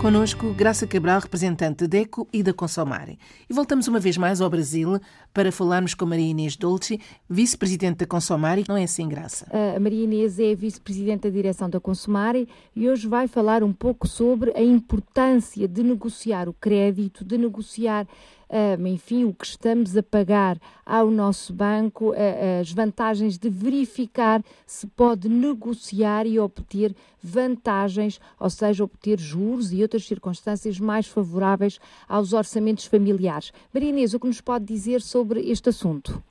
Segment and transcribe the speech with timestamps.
[0.00, 3.18] Conosco, Graça Cabral, representante da DECO e da Consomare.
[3.50, 5.00] E voltamos uma vez mais ao Brasil
[5.34, 8.64] para falarmos com Maria Inês Dolce, vice-presidente da Consomare.
[8.68, 9.46] Não é assim, Graça?
[9.74, 14.06] A Maria Inês é vice-presidente da direção da Consomare e hoje vai falar um pouco
[14.06, 18.06] sobre a importância de negociar o crédito, de negociar
[18.86, 22.14] enfim, o que estamos a pagar ao nosso banco,
[22.60, 29.82] as vantagens de verificar se pode negociar e obter vantagens, ou seja, obter juros e
[29.82, 33.52] outras circunstâncias mais favoráveis aos orçamentos familiares.
[33.72, 36.22] Maria Inês, o que nos pode dizer sobre este assunto?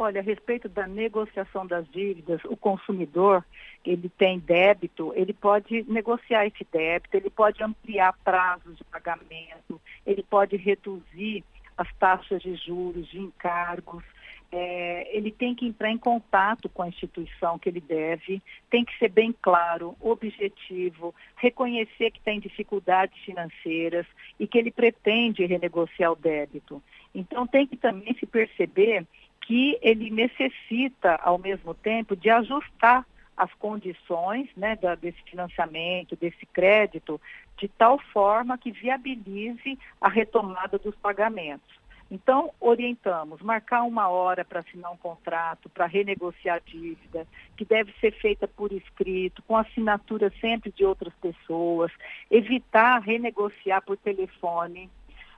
[0.00, 3.44] Olha, a respeito da negociação das dívidas, o consumidor,
[3.84, 10.22] ele tem débito, ele pode negociar esse débito, ele pode ampliar prazos de pagamento, ele
[10.22, 11.42] pode reduzir
[11.76, 14.04] as taxas de juros, de encargos,
[14.50, 18.96] é, ele tem que entrar em contato com a instituição que ele deve, tem que
[18.98, 24.06] ser bem claro, objetivo, reconhecer que tem dificuldades financeiras
[24.38, 26.82] e que ele pretende renegociar o débito.
[27.14, 29.04] Então tem que também se perceber
[29.48, 36.44] que ele necessita, ao mesmo tempo, de ajustar as condições né, da, desse financiamento, desse
[36.44, 37.18] crédito,
[37.56, 41.78] de tal forma que viabilize a retomada dos pagamentos.
[42.10, 47.26] Então, orientamos, marcar uma hora para assinar um contrato, para renegociar a dívida,
[47.56, 51.90] que deve ser feita por escrito, com assinatura sempre de outras pessoas,
[52.30, 54.90] evitar renegociar por telefone,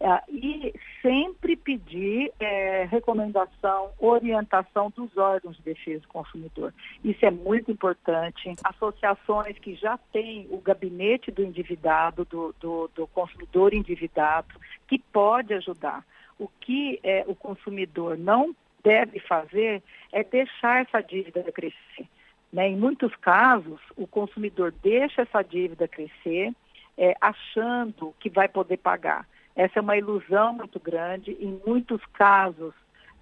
[0.00, 2.63] é, e sempre pedir é,
[2.94, 6.72] recomendação, orientação dos órgãos de defesa do consumidor.
[7.04, 8.54] Isso é muito importante.
[8.64, 14.54] Associações que já têm o gabinete do endividado, do, do, do consumidor endividado,
[14.88, 16.04] que pode ajudar.
[16.38, 22.06] O que é, o consumidor não deve fazer é deixar essa dívida crescer.
[22.52, 22.68] Né?
[22.68, 26.52] Em muitos casos, o consumidor deixa essa dívida crescer,
[26.96, 29.26] é, achando que vai poder pagar.
[29.56, 31.36] Essa é uma ilusão muito grande.
[31.40, 32.74] Em muitos casos,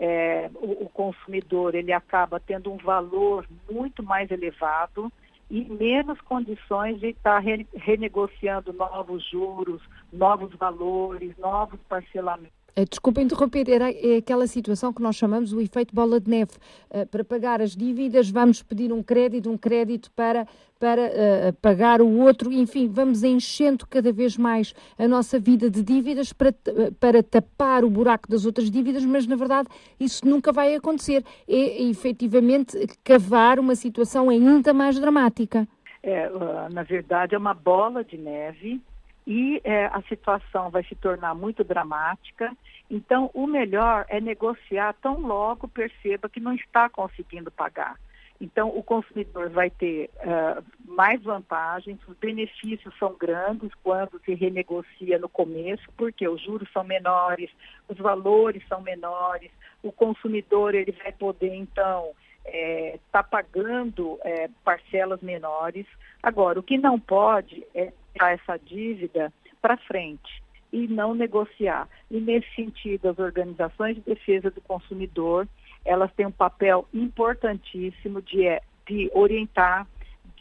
[0.05, 5.13] é, o, o, consumidor ele acaba tendo um valor muito mais elevado
[5.49, 9.81] e menos condições de estar re, renegociando novos juros,
[10.13, 12.62] novos valores, novos parcelamentos.
[12.75, 16.53] Eh, desculpa interromper, era é aquela situação que nós chamamos o efeito bola de neve.
[16.91, 20.47] Uh, para pagar as dívidas, vamos pedir um crédito, um crédito para,
[20.79, 25.83] para uh, pagar o outro, enfim, vamos enchendo cada vez mais a nossa vida de
[25.83, 26.55] dívidas para,
[26.99, 29.69] para tapar o buraco das outras dívidas, mas na verdade
[30.01, 31.23] isso nunca vai acontecer.
[31.47, 35.69] É efetivamente cavar uma situação ainda mais dramática.
[36.03, 36.29] É,
[36.73, 38.83] na verdade, é uma bola de neve
[39.27, 42.55] e é, a situação vai se tornar muito dramática.
[42.91, 47.97] Então, o melhor é negociar tão logo perceba que não está conseguindo pagar.
[48.41, 55.17] Então, o consumidor vai ter uh, mais vantagens, os benefícios são grandes quando se renegocia
[55.17, 57.51] no começo, porque os juros são menores,
[57.89, 62.11] os valores são menores, o consumidor ele vai poder, então,
[62.45, 65.87] estar é, tá pagando é, parcelas menores.
[66.21, 70.43] Agora, o que não pode é essa dívida para frente
[70.73, 71.89] e não negociar.
[72.11, 75.47] E nesse sentido, as organizações de defesa do consumidor,
[75.85, 79.87] elas têm um papel importantíssimo de, é, de orientar,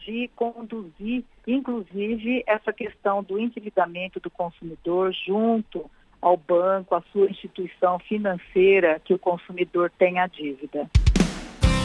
[0.04, 5.88] de conduzir, inclusive, essa questão do endividamento do consumidor junto
[6.20, 10.88] ao banco, à sua instituição financeira que o consumidor tem a dívida.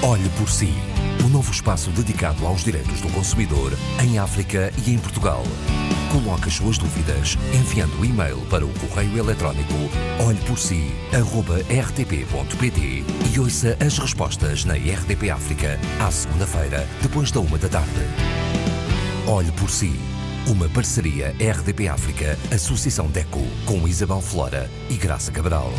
[0.04, 0.97] Olhe por si.
[1.38, 3.72] Novo espaço dedicado aos direitos do consumidor
[4.04, 5.44] em África e em Portugal.
[6.12, 9.76] Coloque as suas dúvidas enviando o e-mail para o correio eletrónico
[10.26, 18.02] olheporsi.rtp.pt e ouça as respostas na RDP África à segunda-feira, depois da uma da tarde.
[19.28, 19.94] Olhe por si.
[20.48, 25.72] Uma parceria RDP África, Associação DECO, com Isabel Flora e Graça Cabral.